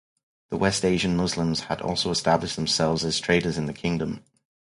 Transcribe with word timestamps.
The 0.49 0.57
West 0.57 0.83
Asian 0.83 1.15
Muslims 1.15 1.65
had 1.65 1.79
also 1.79 2.09
established 2.09 2.55
themselves 2.55 3.05
as 3.05 3.19
traders 3.19 3.59
in 3.59 3.67
the 3.67 3.71
kingdom. 3.71 4.23